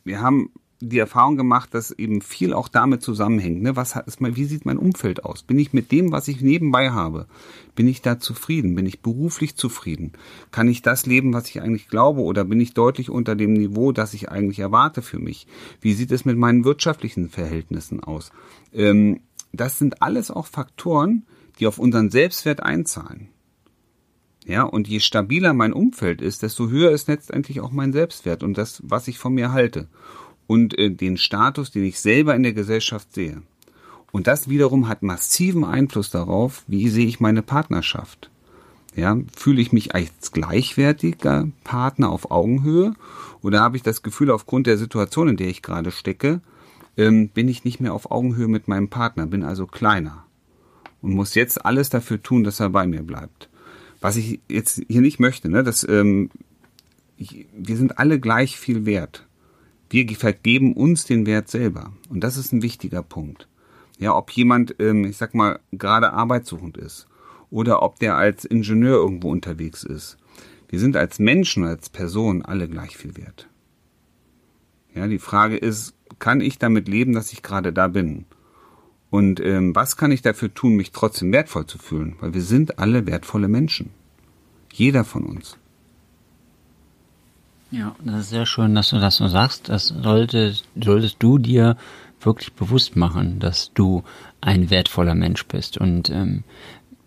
wir 0.04 0.22
haben 0.22 0.52
die 0.80 1.00
Erfahrung 1.00 1.38
gemacht, 1.38 1.74
dass 1.74 1.92
eben 1.92 2.22
viel 2.22 2.54
auch 2.54 2.68
damit 2.68 3.02
zusammenhängt. 3.02 3.64
Ne? 3.64 3.76
Was 3.76 3.96
ist 4.06 4.22
mein, 4.22 4.36
wie 4.36 4.46
sieht 4.46 4.66
mein 4.66 4.78
Umfeld 4.78 5.26
aus? 5.26 5.42
Bin 5.42 5.58
ich 5.58 5.74
mit 5.74 5.92
dem, 5.92 6.12
was 6.12 6.28
ich 6.28 6.42
nebenbei 6.42 6.92
habe, 6.92 7.28
bin 7.76 7.88
ich 7.88 8.02
da 8.02 8.20
zufrieden? 8.20 8.76
Bin 8.76 8.86
ich 8.86 9.02
beruflich 9.02 9.56
zufrieden? 9.56 10.14
Kann 10.52 10.68
ich 10.68 10.84
das 10.84 11.06
leben, 11.06 11.34
was 11.34 11.50
ich 11.50 11.62
eigentlich 11.62 11.88
glaube? 11.88 12.22
Oder 12.22 12.46
bin 12.46 12.60
ich 12.60 12.74
deutlich 12.74 13.10
unter 13.10 13.36
dem 13.36 13.54
Niveau, 13.54 13.92
das 13.92 14.14
ich 14.14 14.30
eigentlich 14.30 14.60
erwarte 14.60 15.02
für 15.02 15.20
mich? 15.20 15.48
Wie 15.82 15.94
sieht 15.94 16.12
es 16.12 16.26
mit 16.26 16.38
meinen 16.38 16.64
wirtschaftlichen 16.64 17.30
Verhältnissen 17.30 18.04
aus? 18.04 18.32
Ähm, 18.72 19.22
das 19.52 19.80
sind 19.80 20.04
alles 20.04 20.30
auch 20.30 20.46
Faktoren, 20.46 21.26
die 21.60 21.66
auf 21.66 21.80
unseren 21.80 22.12
Selbstwert 22.12 22.62
einzahlen. 22.62 23.30
Ja, 24.46 24.64
und 24.64 24.88
je 24.88 25.02
stabiler 25.02 25.54
mein 25.54 25.74
Umfeld 25.74 26.22
ist, 26.22 26.42
desto 26.42 26.70
höher 26.70 26.92
ist 26.92 27.10
letztendlich 27.10 27.60
auch 27.60 27.72
mein 27.72 27.92
Selbstwert 27.92 28.44
und 28.44 28.58
das, 28.58 28.82
was 28.86 29.10
ich 29.10 29.20
von 29.20 29.34
mir 29.34 29.52
halte. 29.52 29.90
Und 30.48 30.78
äh, 30.78 30.90
den 30.90 31.18
Status, 31.18 31.72
den 31.72 31.84
ich 31.84 32.00
selber 32.00 32.36
in 32.36 32.44
der 32.44 32.54
Gesellschaft 32.54 33.14
sehe. 33.14 33.42
Und 34.12 34.28
das 34.28 34.50
wiederum 34.50 34.88
hat 34.88 35.04
massiven 35.04 35.64
Einfluss 35.64 36.10
darauf, 36.10 36.64
wie 36.68 36.90
sehe 36.90 37.06
ich 37.06 37.20
meine 37.20 37.42
Partnerschaft. 37.42 38.30
Ja, 38.96 39.16
fühle 39.36 39.62
ich 39.62 39.72
mich 39.72 39.94
als 39.94 40.32
gleichwertiger 40.32 41.48
Partner 41.64 42.10
auf 42.10 42.32
Augenhöhe 42.32 42.96
oder 43.44 43.60
habe 43.60 43.78
ich 43.78 43.84
das 43.84 44.02
Gefühl, 44.02 44.32
aufgrund 44.32 44.66
der 44.66 44.80
Situation, 44.80 45.28
in 45.28 45.38
der 45.38 45.50
ich 45.50 45.62
gerade 45.62 45.92
stecke, 45.92 46.42
ähm, 46.98 47.30
bin 47.30 47.48
ich 47.48 47.64
nicht 47.64 47.80
mehr 47.80 47.94
auf 47.94 48.10
Augenhöhe 48.10 48.48
mit 48.48 48.68
meinem 48.68 48.88
Partner, 48.88 49.28
bin 49.28 49.44
also 49.44 49.68
kleiner 49.68 50.26
und 51.04 51.14
muss 51.14 51.36
jetzt 51.36 51.64
alles 51.64 51.90
dafür 51.90 52.24
tun, 52.24 52.44
dass 52.44 52.60
er 52.60 52.70
bei 52.70 52.88
mir 52.88 53.04
bleibt. 53.04 53.50
Was 54.02 54.16
ich 54.16 54.40
jetzt 54.50 54.82
hier 54.88 55.02
nicht 55.02 55.20
möchte, 55.20 55.48
ne, 55.50 55.64
dass 55.64 55.88
ähm, 55.88 56.32
ich, 57.18 57.46
wir 57.56 57.78
sind 57.78 58.00
alle 58.00 58.20
gleich 58.20 58.58
viel 58.58 58.88
wert. 58.88 59.27
Wir 59.90 60.08
vergeben 60.16 60.74
uns 60.74 61.06
den 61.06 61.26
Wert 61.26 61.50
selber 61.50 61.94
und 62.10 62.22
das 62.22 62.38
ist 62.38 62.52
ein 62.52 62.62
wichtiger 62.62 63.04
Punkt. 63.04 63.48
Ja, 64.00 64.16
ob 64.16 64.32
jemand, 64.32 64.76
ähm, 64.80 65.06
ich 65.06 65.18
sag 65.18 65.34
mal, 65.34 65.60
gerade 65.72 66.14
arbeitssuchend 66.14 66.78
ist 66.78 67.08
oder 67.50 67.82
ob 67.82 68.00
der 68.00 68.16
als 68.16 68.46
Ingenieur 68.46 68.98
irgendwo 68.98 69.32
unterwegs 69.32 69.84
ist. 69.84 70.18
Wir 70.70 70.80
sind 70.80 70.98
als 70.98 71.20
Menschen, 71.20 71.64
als 71.64 71.90
Person 71.90 72.42
alle 72.42 72.68
gleich 72.68 72.98
viel 72.98 73.16
wert. 73.18 73.48
Ja, 74.94 75.08
die 75.08 75.20
Frage 75.20 75.58
ist, 75.58 75.94
kann 76.20 76.42
ich 76.42 76.60
damit 76.60 76.88
leben, 76.88 77.14
dass 77.14 77.32
ich 77.32 77.44
gerade 77.44 77.72
da 77.72 77.88
bin? 77.88 78.26
Und 79.10 79.40
ähm, 79.40 79.74
was 79.76 79.96
kann 79.96 80.12
ich 80.12 80.22
dafür 80.22 80.54
tun, 80.54 80.76
mich 80.76 80.92
trotzdem 80.92 81.32
wertvoll 81.32 81.66
zu 81.66 81.78
fühlen? 81.78 82.16
Weil 82.20 82.34
wir 82.34 82.42
sind 82.42 82.80
alle 82.80 83.08
wertvolle 83.08 83.48
Menschen. 83.48 83.92
Jeder 84.74 85.06
von 85.06 85.24
uns. 85.24 85.58
Ja, 87.70 87.96
das 88.04 88.22
ist 88.22 88.30
sehr 88.30 88.46
schön, 88.46 88.76
dass 88.76 88.90
du 88.90 89.00
das 89.00 89.18
so 89.18 89.28
sagst. 89.28 89.70
Das 89.70 89.88
sollte, 89.88 90.54
solltest 90.82 91.18
du 91.20 91.38
dir 91.38 91.76
wirklich 92.22 92.54
bewusst 92.54 92.96
machen, 92.96 93.40
dass 93.40 93.74
du 93.74 94.04
ein 94.42 94.70
wertvoller 94.70 95.16
Mensch 95.16 95.46
bist. 95.46 95.78
Und 95.78 96.10
ähm, 96.10 96.44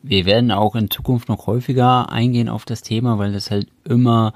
wir 0.03 0.27
werden 0.27 0.51
auch 0.51 0.75
in 0.77 0.91
Zukunft 0.91 1.29
noch 1.29 1.47
häufiger 1.47 2.11
eingehen 2.11 2.49
auf 2.49 2.65
das 2.65 2.83
Thema, 2.83 3.19
weil 3.19 3.33
das 3.33 3.51
halt 3.51 3.69
immer 3.85 4.35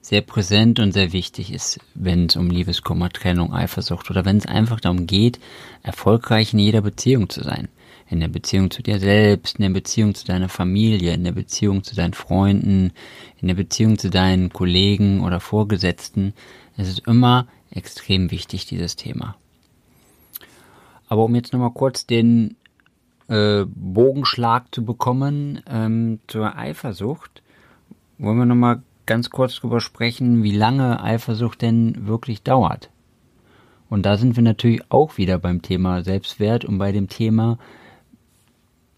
sehr 0.00 0.22
präsent 0.22 0.78
und 0.78 0.92
sehr 0.92 1.12
wichtig 1.12 1.52
ist, 1.52 1.80
wenn 1.94 2.26
es 2.26 2.36
um 2.36 2.48
Liebeskummer, 2.48 3.10
Trennung, 3.10 3.52
Eifersucht 3.52 4.08
oder 4.10 4.24
wenn 4.24 4.36
es 4.36 4.46
einfach 4.46 4.80
darum 4.80 5.06
geht, 5.06 5.40
erfolgreich 5.82 6.52
in 6.52 6.60
jeder 6.60 6.80
Beziehung 6.80 7.28
zu 7.28 7.42
sein. 7.42 7.68
In 8.08 8.20
der 8.20 8.28
Beziehung 8.28 8.70
zu 8.70 8.82
dir 8.82 9.00
selbst, 9.00 9.58
in 9.58 9.62
der 9.62 9.70
Beziehung 9.70 10.14
zu 10.14 10.24
deiner 10.24 10.48
Familie, 10.48 11.14
in 11.14 11.24
der 11.24 11.32
Beziehung 11.32 11.82
zu 11.82 11.96
deinen 11.96 12.14
Freunden, 12.14 12.92
in 13.40 13.48
der 13.48 13.54
Beziehung 13.54 13.98
zu 13.98 14.10
deinen 14.10 14.52
Kollegen 14.52 15.22
oder 15.22 15.40
Vorgesetzten. 15.40 16.32
Es 16.76 16.88
ist 16.88 17.06
immer 17.06 17.48
extrem 17.70 18.30
wichtig, 18.30 18.66
dieses 18.66 18.96
Thema. 18.96 19.36
Aber 21.08 21.24
um 21.24 21.34
jetzt 21.34 21.52
nochmal 21.52 21.72
kurz 21.72 22.06
den 22.06 22.56
äh, 23.28 23.64
Bogenschlag 23.66 24.74
zu 24.74 24.84
bekommen 24.84 25.62
ähm, 25.68 26.20
zur 26.26 26.56
Eifersucht, 26.56 27.42
wollen 28.18 28.38
wir 28.38 28.46
nochmal 28.46 28.82
ganz 29.04 29.30
kurz 29.30 29.56
drüber 29.56 29.80
sprechen, 29.80 30.42
wie 30.42 30.56
lange 30.56 31.02
Eifersucht 31.02 31.62
denn 31.62 32.06
wirklich 32.06 32.42
dauert. 32.42 32.90
Und 33.88 34.04
da 34.04 34.16
sind 34.16 34.36
wir 34.36 34.42
natürlich 34.42 34.82
auch 34.90 35.16
wieder 35.16 35.38
beim 35.38 35.62
Thema 35.62 36.02
Selbstwert 36.02 36.64
und 36.64 36.78
bei 36.78 36.90
dem 36.90 37.08
Thema, 37.08 37.58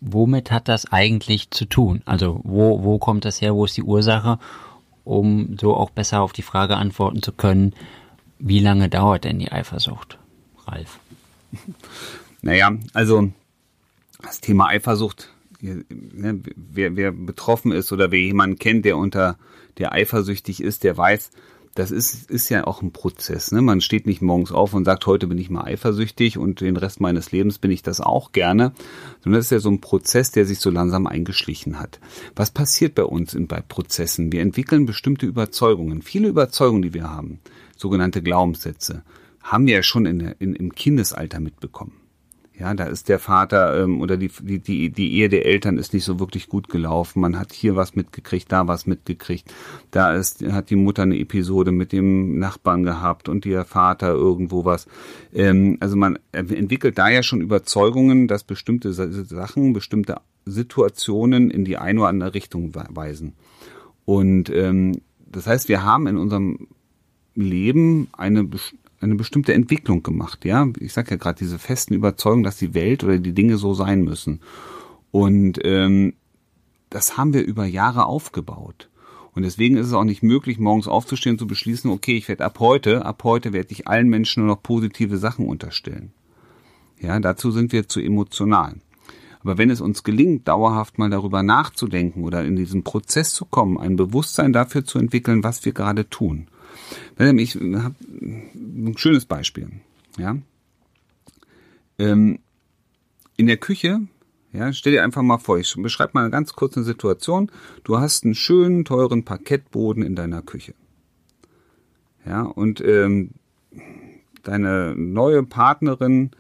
womit 0.01 0.51
hat 0.51 0.69
das 0.69 0.93
eigentlich 0.93 1.51
zu 1.51 1.65
tun? 1.65 2.03
Also 2.05 2.41
wo, 2.45 2.83
wo 2.83 2.99
kommt 2.99 3.25
das 3.25 3.41
her, 3.41 3.55
wo 3.55 3.65
ist 3.65 3.77
die 3.77 3.83
Ursache, 3.83 4.39
um 5.05 5.57
so 5.61 5.75
auch 5.75 5.91
besser 5.91 6.21
auf 6.21 6.33
die 6.33 6.43
Frage 6.43 6.77
antworten 6.77 7.23
zu 7.23 7.33
können, 7.33 7.75
wie 8.39 8.61
lange 8.61 8.89
dauert 8.89 9.25
denn 9.25 9.39
die 9.39 9.51
Eifersucht, 9.53 10.19
Ralf? 10.67 10.99
Naja, 12.41 12.71
also 12.95 13.33
das 14.23 14.41
Thema 14.41 14.69
Eifersucht, 14.69 15.29
ne, 15.61 16.41
wer, 16.55 16.95
wer 16.95 17.11
betroffen 17.11 17.73
ist 17.73 17.91
oder 17.91 18.13
wer 18.13 18.21
jemanden 18.21 18.61
kennt, 18.61 18.85
der 18.85 18.97
unter 18.97 19.37
der 19.79 19.93
eifersüchtig 19.93 20.63
ist, 20.63 20.85
der 20.85 20.97
weiß, 20.97 21.33
das 21.75 21.91
ist, 21.91 22.31
ist 22.31 22.49
ja 22.49 22.67
auch 22.67 22.83
ein 22.83 22.93
Prozess. 22.93 23.53
Ne? 23.53 23.63
Man 23.63 23.81
steht 23.81 24.07
nicht 24.07 24.23
morgens 24.23 24.53
auf 24.53 24.75
und 24.75 24.85
sagt, 24.85 25.07
heute 25.07 25.27
bin 25.27 25.39
ich 25.39 25.51
mal 25.51 25.65
eifersüchtig 25.65 26.39
und 26.39 26.61
den 26.61 26.77
Rest 26.77 27.01
meines 27.01 27.31
Lebens 27.31 27.59
bin 27.59 27.71
ich 27.71 27.83
das 27.83 28.01
auch 28.01 28.33
gerne. 28.33 28.73
Sondern 29.23 29.39
das 29.39 29.47
ist 29.47 29.53
ja 29.53 29.61
so 29.61 29.71
ein 29.71 29.81
Prozess, 29.81 30.31
der 30.31 30.45
sich 30.45 30.59
so 30.59 30.71
langsam 30.71 31.07
eingeschlichen 31.07 31.79
hat. 31.79 32.01
Was 32.35 32.51
passiert 32.51 32.95
bei 32.95 33.05
uns 33.05 33.35
in, 33.35 33.47
bei 33.47 33.61
Prozessen? 33.61 34.33
Wir 34.33 34.43
entwickeln 34.43 34.87
bestimmte 34.87 35.27
Überzeugungen. 35.27 36.03
Viele 36.03 36.29
Überzeugungen, 36.29 36.83
die 36.83 36.95
wir 36.95 37.09
haben, 37.11 37.41
sogenannte 37.77 38.23
Glaubenssätze, 38.23 39.03
haben 39.43 39.67
wir 39.67 39.75
ja 39.77 39.83
schon 39.83 40.07
in, 40.07 40.21
in, 40.21 40.55
im 40.55 40.73
Kindesalter 40.73 41.41
mitbekommen. 41.41 42.08
Ja, 42.59 42.75
da 42.75 42.85
ist 42.85 43.09
der 43.09 43.21
Vater 43.21 43.85
ähm, 43.85 44.01
oder 44.01 44.17
die, 44.17 44.31
die, 44.41 44.59
die, 44.59 44.91
die 44.91 45.13
Ehe 45.15 45.29
der 45.29 45.47
Eltern 45.47 45.79
ist 45.79 45.95
nicht 45.95 46.05
so 46.05 46.19
wirklich 46.19 46.49
gut 46.49 46.69
gelaufen. 46.69 47.21
Man 47.21 47.39
hat 47.39 47.53
hier 47.53 47.77
was 47.77 47.95
mitgekriegt, 47.95 48.51
da 48.51 48.67
was 48.67 48.87
mitgekriegt. 48.87 49.53
Da 49.93 50.15
ist, 50.15 50.43
hat 50.43 50.71
die 50.71 50.77
Mutter 50.77 51.03
eine 51.03 51.19
Episode 51.19 51.71
mit 51.71 51.93
dem 51.93 52.39
Nachbarn 52.41 52.83
gehabt 52.83 53.29
und 53.29 53.45
der 53.45 53.65
Vater 53.65 54.09
irgendwo 54.09 54.65
was. 54.65 54.89
Ähm, 55.33 55.77
also 55.79 55.97
man 55.97 56.19
entwickelt 56.33 56.99
da 56.99 57.09
ja 57.09 57.23
schon 57.23 57.41
Überzeugungen, 57.41 58.27
dass 58.27 58.43
bestimmte 58.43 58.93
Sachen, 58.93 59.73
bestimmte 59.73 60.17
Situationen 60.45 61.51
in 61.51 61.65
die 61.65 61.77
eine 61.77 62.01
oder 62.01 62.09
andere 62.09 62.35
Richtung 62.35 62.75
weisen. 62.75 63.35
Und 64.05 64.51
ähm, 64.51 65.01
das 65.31 65.47
heißt, 65.47 65.69
wir 65.69 65.85
haben 65.85 66.09
in 66.09 66.17
unserem 66.17 66.67
Leben 67.35 68.09
eine, 68.13 68.49
eine 69.01 69.15
bestimmte 69.15 69.55
Entwicklung 69.55 70.03
gemacht, 70.03 70.45
ja. 70.45 70.69
Ich 70.81 70.93
sage 70.93 71.13
ja 71.13 71.17
gerade 71.17 71.39
diese 71.39 71.59
festen 71.59 71.95
Überzeugungen, 71.95 72.45
dass 72.45 72.57
die 72.57 72.75
Welt 72.75 73.05
oder 73.05 73.19
die 73.19 73.33
Dinge 73.33 73.57
so 73.57 73.75
sein 73.75 74.03
müssen. 74.03 74.41
Und 75.11 75.59
ähm, 75.65 76.15
das 76.91 77.17
haben 77.17 77.33
wir 77.33 77.45
über 77.45 77.65
Jahre 77.65 78.07
aufgebaut. 78.07 78.89
Und 79.35 79.43
deswegen 79.45 79.77
ist 79.77 79.87
es 79.87 79.93
auch 79.93 80.05
nicht 80.05 80.23
möglich, 80.23 80.59
morgens 80.59 80.89
aufzustehen 80.89 81.35
und 81.35 81.39
zu 81.39 81.47
beschließen, 81.47 81.91
okay, 81.91 82.17
ich 82.17 82.29
werde 82.29 82.45
ab 82.45 82.59
heute, 82.59 83.07
ab 83.07 83.23
heute 83.23 83.53
werde 83.53 83.71
ich 83.71 83.87
allen 83.87 84.09
Menschen 84.09 84.43
nur 84.43 84.55
noch 84.55 84.63
positive 84.63 85.17
Sachen 85.17 85.47
unterstellen. 85.47 86.13
Ja, 87.01 87.21
dazu 87.21 87.53
sind 87.53 87.73
wir 87.73 87.89
zu 87.89 88.01
emotional. 88.01 88.75
Aber 89.41 89.57
wenn 89.57 89.71
es 89.71 89.81
uns 89.81 90.03
gelingt, 90.03 90.49
dauerhaft 90.49 90.99
mal 90.99 91.11
darüber 91.11 91.45
nachzudenken 91.45 92.25
oder 92.25 92.45
in 92.45 92.57
diesen 92.57 92.83
Prozess 92.83 93.33
zu 93.33 93.45
kommen, 93.45 93.79
ein 93.79 93.95
Bewusstsein 93.95 94.53
dafür 94.53 94.85
zu 94.85 94.99
entwickeln, 94.99 95.45
was 95.45 95.65
wir 95.65 95.73
gerade 95.73 96.11
tun, 96.11 96.49
ich 97.19 97.57
habe 97.57 97.97
ein 98.01 98.95
schönes 98.97 99.27
Beispiel. 99.27 99.71
Ja. 100.19 100.37
Ähm, 101.99 102.39
in 103.37 103.47
der 103.47 103.57
Küche, 103.57 104.01
ja, 104.53 104.73
stell 104.73 104.93
dir 104.93 105.03
einfach 105.03 105.23
mal 105.23 105.39
vor, 105.39 105.59
ich 105.59 105.75
beschreibe 105.77 106.13
mal 106.15 106.23
eine 106.23 106.31
ganz 106.31 106.53
kurze 106.53 106.85
Situation. 106.85 107.51
Du 107.83 107.99
hast 107.99 108.25
einen 108.25 108.35
schönen, 108.35 108.85
teuren 108.85 109.25
Parkettboden 109.25 110.03
in 110.03 110.15
deiner 110.15 110.43
Küche. 110.43 110.75
Ja, 112.25 112.43
und 112.43 112.81
ähm, 112.81 113.31
deine 114.45 114.95
neue 114.97 115.43
Partnerin, 115.43 116.31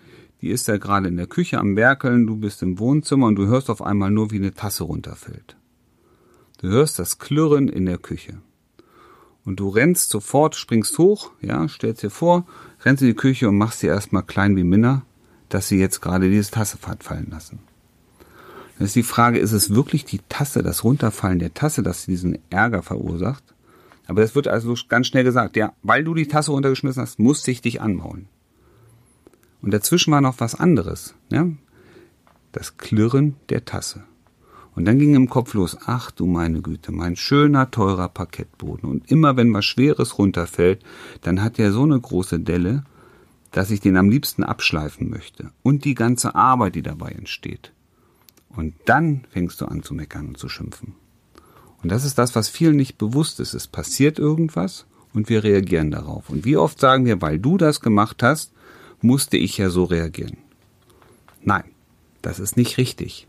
die 0.43 0.51
ist 0.51 0.69
ja 0.69 0.77
gerade 0.77 1.09
in 1.09 1.17
der 1.17 1.27
Küche 1.27 1.59
am 1.59 1.75
Werkeln, 1.75 2.27
du 2.27 2.37
bist 2.37 2.63
im 2.63 2.79
Wohnzimmer 2.79 3.27
und 3.27 3.37
du 3.37 3.47
hörst 3.47 3.69
auf 3.69 3.83
einmal 3.83 4.11
nur, 4.11 4.31
wie 4.31 4.37
eine 4.37 4.55
Tasse 4.55 4.85
runterfällt. 4.85 5.57
Du 6.61 6.69
hörst 6.69 6.99
das 6.99 7.19
Klirren 7.19 7.69
in 7.69 7.87
der 7.87 7.99
Küche 7.99 8.41
und 9.49 9.59
du 9.61 9.71
rennst 9.71 10.11
sofort, 10.11 10.57
springst 10.57 10.99
hoch, 10.99 11.31
ja, 11.41 11.67
stellst 11.69 12.03
dir 12.03 12.11
vor, 12.11 12.47
rennst 12.85 13.03
in 13.03 13.09
die 13.09 13.15
Küche 13.15 13.49
und 13.49 13.57
machst 13.57 13.81
sie 13.81 13.87
erstmal 13.87 14.23
klein 14.23 14.57
wie 14.57 14.63
Minna, 14.63 15.07
dass 15.49 15.69
sie 15.69 15.81
jetzt 15.81 16.03
gerade 16.03 16.29
diese 16.29 16.51
Tasse 16.51 16.77
fallen 16.77 17.29
lassen. 17.31 17.59
Dann 18.77 18.87
ist 18.87 18.95
die 18.95 19.03
Frage, 19.03 19.39
ist 19.39 19.53
es 19.53 19.75
wirklich 19.75 20.05
die 20.05 20.21
Tasse, 20.29 20.63
das 20.63 20.85
Runterfallen 20.85 21.39
der 21.39 21.55
Tasse, 21.55 21.83
das 21.83 22.05
diesen 22.05 22.39
Ärger 22.51 22.83
verursacht? 22.83 23.43
Aber 24.07 24.21
das 24.21 24.35
wird 24.35 24.49
also 24.49 24.75
ganz 24.87 25.07
schnell 25.07 25.25
gesagt, 25.25 25.57
ja, 25.57 25.73
weil 25.83 26.05
du 26.05 26.13
die 26.13 26.29
Tasse 26.29 26.51
runtergeschmissen 26.51 27.01
hast, 27.01 27.19
musste 27.19 27.51
ich 27.51 27.63
dich 27.63 27.81
anmaulen. 27.81 28.29
Und 29.63 29.73
dazwischen 29.73 30.13
war 30.13 30.21
noch 30.21 30.41
was 30.41 30.55
anderes, 30.57 31.15
ja? 31.33 31.49
Das 32.53 32.77
Klirren 32.77 33.37
der 33.49 33.65
Tasse. 33.65 34.05
Und 34.75 34.85
dann 34.85 34.99
ging 34.99 35.15
im 35.15 35.29
Kopf 35.29 35.55
los, 35.55 35.77
ach 35.87 36.11
du 36.11 36.27
meine 36.27 36.61
Güte, 36.63 36.93
mein 36.93 37.17
schöner, 37.17 37.71
teurer 37.71 38.09
Parkettboden. 38.09 38.89
Und 38.89 39.11
immer 39.11 39.37
wenn 39.37 39.53
was 39.53 39.65
Schweres 39.65 40.19
runterfällt, 40.19 40.85
dann 41.23 41.43
hat 41.43 41.59
er 41.59 41.73
so 41.73 41.83
eine 41.83 41.99
große 41.99 42.39
Delle, 42.41 42.85
dass 43.51 43.71
ich 43.71 43.81
den 43.81 43.97
am 43.97 44.11
liebsten 44.11 44.45
abschleifen 44.45 45.09
möchte. 45.09 45.51
Und 45.63 45.85
die 45.85 45.95
ganze 45.95 46.35
Arbeit, 46.35 46.75
die 46.75 46.83
dabei 46.83 47.11
entsteht. 47.11 47.73
Und 48.51 48.75
dann 48.85 49.25
fängst 49.31 49.61
du 49.61 49.67
an 49.67 49.83
zu 49.83 49.95
meckern 49.95 50.29
und 50.29 50.39
zu 50.39 50.49
schimpfen. 50.49 50.95
Und 51.83 51.91
das 51.91 52.05
ist 52.05 52.19
das, 52.19 52.35
was 52.35 52.49
vielen 52.49 52.77
nicht 52.77 52.99
bewusst 52.99 53.41
ist. 53.41 53.55
Es 53.55 53.67
passiert 53.67 54.19
irgendwas 54.19 54.87
und 55.13 55.29
wir 55.29 55.45
reagieren 55.45 55.91
darauf. 55.91 56.29
Und 56.31 56.45
wie 56.45 56.57
oft 56.57 56.81
sagen 56.81 57.05
wir, 57.05 57.23
weil 57.23 57.39
du 57.39 57.57
das 57.57 57.81
gemacht 57.81 58.23
hast, 58.23 58.53
musste 59.01 59.37
ich 59.37 59.59
ja 59.59 59.71
so 59.71 59.85
reagieren. 59.85 60.39
Nein, 61.43 61.65
das 62.21 62.41
ist 62.41 62.57
nicht 62.57 62.79
richtig. 62.79 63.29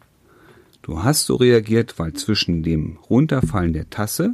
Du 0.81 1.03
hast 1.03 1.25
so 1.25 1.36
reagiert, 1.36 2.00
weil 2.00 2.13
zwischen 2.13 2.63
dem 2.63 2.98
Runterfallen 3.09 3.74
der 3.74 3.89
Tasse 3.89 4.33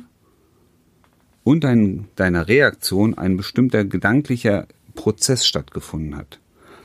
und 1.44 1.64
dein, 1.64 2.08
deiner 2.16 2.48
Reaktion 2.48 3.14
ein 3.14 3.38
bestimmter 3.38 3.84
gedanklicher 3.84 4.68
Prozess 4.96 5.46
stattgefunden 5.46 6.16
hat. 6.16 6.40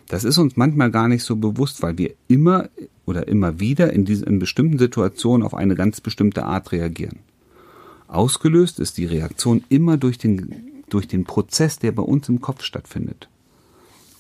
Das 0.08 0.24
ist 0.24 0.38
uns 0.38 0.56
manchmal 0.56 0.90
gar 0.90 1.08
nicht 1.08 1.22
so 1.22 1.36
bewusst, 1.36 1.82
weil 1.82 1.96
wir 1.96 2.14
immer 2.26 2.68
oder 3.06 3.28
immer 3.28 3.60
wieder 3.60 3.92
in, 3.92 4.04
diesen, 4.04 4.26
in 4.26 4.38
bestimmten 4.38 4.78
Situationen 4.78 5.46
auf 5.46 5.54
eine 5.54 5.74
ganz 5.74 6.00
bestimmte 6.00 6.44
Art 6.44 6.72
reagieren. 6.72 7.20
Ausgelöst 8.08 8.80
ist 8.80 8.98
die 8.98 9.06
Reaktion 9.06 9.64
immer 9.68 9.96
durch 9.96 10.18
den, 10.18 10.82
durch 10.88 11.06
den 11.06 11.24
Prozess, 11.24 11.78
der 11.78 11.92
bei 11.92 12.02
uns 12.02 12.28
im 12.28 12.40
Kopf 12.40 12.64
stattfindet. 12.64 13.28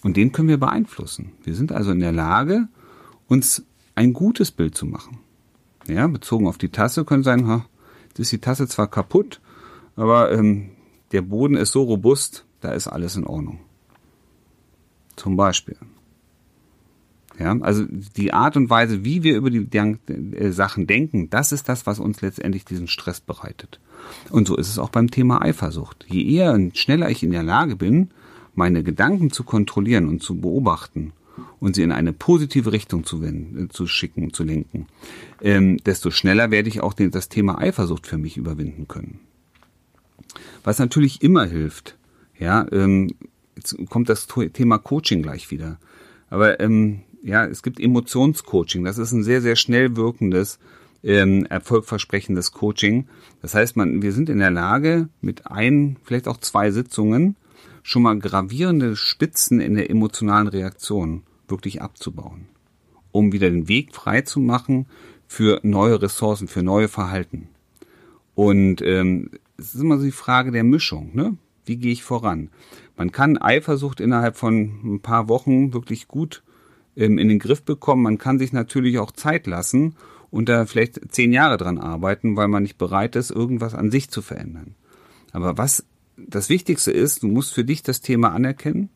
Und 0.02 0.16
den 0.16 0.32
können 0.32 0.48
wir 0.48 0.58
beeinflussen. 0.58 1.32
Wir 1.42 1.54
sind 1.54 1.72
also 1.72 1.90
in 1.90 2.00
der 2.00 2.12
Lage, 2.12 2.68
uns 3.26 3.64
ein 3.96 4.12
gutes 4.12 4.50
Bild 4.50 4.76
zu 4.76 4.86
machen. 4.86 5.18
Ja, 5.90 6.06
bezogen 6.06 6.46
auf 6.46 6.58
die 6.58 6.68
Tasse 6.68 7.04
können 7.04 7.22
sein, 7.22 7.46
ha, 7.46 7.66
ist 8.16 8.32
die 8.32 8.38
Tasse 8.38 8.68
zwar 8.68 8.88
kaputt, 8.88 9.40
aber 9.96 10.32
ähm, 10.32 10.70
der 11.12 11.22
Boden 11.22 11.56
ist 11.56 11.72
so 11.72 11.82
robust, 11.82 12.44
da 12.60 12.72
ist 12.72 12.86
alles 12.86 13.16
in 13.16 13.26
Ordnung. 13.26 13.60
Zum 15.16 15.36
Beispiel. 15.36 15.76
Ja, 17.38 17.58
also 17.60 17.86
die 17.88 18.34
Art 18.34 18.56
und 18.56 18.68
Weise, 18.68 19.02
wie 19.04 19.22
wir 19.22 19.36
über 19.36 19.48
die 19.48 19.66
äh, 19.72 20.50
Sachen 20.50 20.86
denken, 20.86 21.30
das 21.30 21.52
ist 21.52 21.70
das, 21.70 21.86
was 21.86 21.98
uns 21.98 22.20
letztendlich 22.20 22.66
diesen 22.66 22.86
Stress 22.86 23.20
bereitet. 23.20 23.80
Und 24.30 24.46
so 24.46 24.56
ist 24.56 24.68
es 24.68 24.78
auch 24.78 24.90
beim 24.90 25.10
Thema 25.10 25.40
Eifersucht. 25.40 26.04
Je 26.08 26.22
eher 26.22 26.52
und 26.52 26.76
schneller 26.76 27.08
ich 27.08 27.22
in 27.22 27.30
der 27.30 27.42
Lage 27.42 27.76
bin, 27.76 28.10
meine 28.54 28.82
Gedanken 28.82 29.30
zu 29.30 29.44
kontrollieren 29.44 30.06
und 30.06 30.22
zu 30.22 30.38
beobachten 30.38 31.14
und 31.60 31.74
sie 31.74 31.82
in 31.82 31.92
eine 31.92 32.12
positive 32.12 32.72
Richtung 32.72 33.04
zu, 33.04 33.22
wenden, 33.22 33.64
äh, 33.64 33.68
zu 33.68 33.86
schicken, 33.86 34.32
zu 34.32 34.44
lenken, 34.44 34.86
ähm, 35.42 35.78
desto 35.78 36.10
schneller 36.10 36.50
werde 36.50 36.68
ich 36.68 36.80
auch 36.80 36.94
den, 36.94 37.10
das 37.10 37.28
Thema 37.28 37.58
Eifersucht 37.58 38.06
für 38.06 38.18
mich 38.18 38.36
überwinden 38.36 38.88
können. 38.88 39.20
Was 40.62 40.78
natürlich 40.78 41.22
immer 41.22 41.44
hilft, 41.46 41.96
ja, 42.38 42.66
ähm, 42.72 43.14
jetzt 43.56 43.76
kommt 43.88 44.08
das 44.08 44.26
Thema 44.52 44.78
Coaching 44.78 45.22
gleich 45.22 45.50
wieder. 45.50 45.78
Aber 46.28 46.60
ähm, 46.60 47.00
ja, 47.22 47.44
es 47.44 47.62
gibt 47.62 47.80
Emotionscoaching. 47.80 48.84
Das 48.84 48.98
ist 48.98 49.12
ein 49.12 49.22
sehr, 49.22 49.42
sehr 49.42 49.56
schnell 49.56 49.96
wirkendes, 49.96 50.58
ähm, 51.02 51.46
erfolgversprechendes 51.46 52.52
Coaching. 52.52 53.06
Das 53.42 53.54
heißt, 53.54 53.76
man, 53.76 54.02
wir 54.02 54.12
sind 54.12 54.28
in 54.28 54.38
der 54.38 54.50
Lage, 54.50 55.08
mit 55.20 55.46
ein, 55.46 55.96
vielleicht 56.04 56.28
auch 56.28 56.38
zwei 56.38 56.70
Sitzungen 56.70 57.36
schon 57.82 58.02
mal 58.02 58.18
gravierende 58.18 58.96
Spitzen 58.96 59.60
in 59.60 59.74
der 59.74 59.90
emotionalen 59.90 60.48
Reaktion 60.48 61.22
wirklich 61.50 61.82
abzubauen, 61.82 62.46
um 63.12 63.32
wieder 63.32 63.50
den 63.50 63.68
Weg 63.68 63.94
frei 63.94 64.22
zu 64.22 64.40
machen 64.40 64.86
für 65.26 65.60
neue 65.62 66.00
Ressourcen, 66.02 66.48
für 66.48 66.62
neue 66.62 66.88
Verhalten. 66.88 67.48
Und 68.34 68.82
ähm, 68.82 69.30
es 69.58 69.74
ist 69.74 69.80
immer 69.80 69.98
so 69.98 70.04
die 70.04 70.12
Frage 70.12 70.50
der 70.50 70.64
Mischung, 70.64 71.10
ne? 71.14 71.36
Wie 71.66 71.76
gehe 71.76 71.92
ich 71.92 72.02
voran? 72.02 72.48
Man 72.96 73.12
kann 73.12 73.38
Eifersucht 73.38 74.00
innerhalb 74.00 74.36
von 74.36 74.94
ein 74.94 75.00
paar 75.00 75.28
Wochen 75.28 75.72
wirklich 75.72 76.08
gut 76.08 76.42
ähm, 76.96 77.18
in 77.18 77.28
den 77.28 77.38
Griff 77.38 77.62
bekommen. 77.62 78.02
Man 78.02 78.18
kann 78.18 78.38
sich 78.38 78.52
natürlich 78.52 78.98
auch 78.98 79.12
Zeit 79.12 79.46
lassen 79.46 79.94
und 80.30 80.48
da 80.48 80.66
vielleicht 80.66 81.12
zehn 81.12 81.32
Jahre 81.32 81.58
dran 81.58 81.78
arbeiten, 81.78 82.36
weil 82.36 82.48
man 82.48 82.62
nicht 82.62 82.78
bereit 82.78 83.14
ist, 83.14 83.30
irgendwas 83.30 83.74
an 83.74 83.90
sich 83.90 84.10
zu 84.10 84.22
verändern. 84.22 84.74
Aber 85.32 85.58
was 85.58 85.84
das 86.16 86.48
Wichtigste 86.48 86.90
ist, 86.90 87.22
du 87.22 87.28
musst 87.28 87.54
für 87.54 87.64
dich 87.64 87.82
das 87.82 88.00
Thema 88.00 88.32
anerkennen 88.32 88.90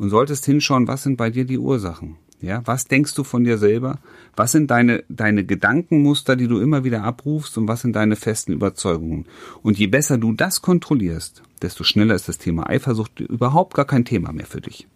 und 0.00 0.08
solltest 0.08 0.46
hinschauen, 0.46 0.88
was 0.88 1.02
sind 1.02 1.18
bei 1.18 1.28
dir 1.28 1.44
die 1.44 1.58
Ursachen. 1.58 2.16
Ja, 2.40 2.62
was 2.64 2.86
denkst 2.86 3.12
du 3.12 3.22
von 3.22 3.44
dir 3.44 3.58
selber? 3.58 3.98
Was 4.34 4.52
sind 4.52 4.70
deine, 4.70 5.04
deine 5.10 5.44
Gedankenmuster, 5.44 6.36
die 6.36 6.48
du 6.48 6.58
immer 6.58 6.84
wieder 6.84 7.04
abrufst 7.04 7.58
und 7.58 7.68
was 7.68 7.82
sind 7.82 7.94
deine 7.94 8.16
festen 8.16 8.52
Überzeugungen? 8.52 9.26
Und 9.62 9.78
je 9.78 9.88
besser 9.88 10.16
du 10.16 10.32
das 10.32 10.62
kontrollierst, 10.62 11.42
desto 11.60 11.84
schneller 11.84 12.14
ist 12.14 12.30
das 12.30 12.38
Thema 12.38 12.66
Eifersucht 12.70 13.20
überhaupt 13.20 13.74
gar 13.74 13.84
kein 13.84 14.06
Thema 14.06 14.32
mehr 14.32 14.46
für 14.46 14.62
dich. 14.62 14.86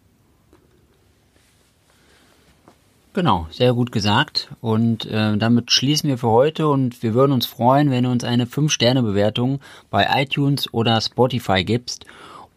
Genau, 3.12 3.46
sehr 3.50 3.74
gut 3.74 3.92
gesagt. 3.92 4.52
Und 4.62 5.04
äh, 5.04 5.36
damit 5.36 5.70
schließen 5.70 6.08
wir 6.08 6.16
für 6.16 6.30
heute 6.30 6.66
und 6.66 7.02
wir 7.02 7.12
würden 7.12 7.32
uns 7.32 7.44
freuen, 7.44 7.90
wenn 7.90 8.04
du 8.04 8.10
uns 8.10 8.24
eine 8.24 8.46
5-Sterne-Bewertung 8.46 9.60
bei 9.90 10.08
iTunes 10.22 10.72
oder 10.72 10.98
Spotify 11.02 11.62
gibst 11.62 12.06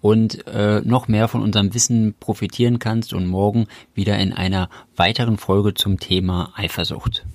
und 0.08 0.48
äh, 0.48 0.80
noch 0.86 1.10
mehr 1.10 1.28
von 1.28 1.42
unserem 1.42 1.74
Wissen 1.74 2.16
profitieren 2.18 2.80
kannst 2.80 3.14
und 3.14 3.28
morgen 3.28 3.68
wieder 3.94 4.18
in 4.18 4.32
einer 4.32 4.70
weiteren 4.96 5.36
Folge 5.36 5.74
zum 5.74 6.00
Thema 6.00 6.54
Eifersucht. 6.56 7.26